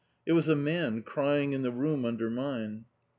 [0.25, 2.85] It was a man crying in the room under mine.